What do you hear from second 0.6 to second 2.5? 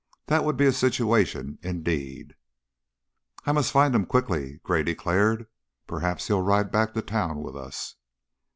a situation, indeed.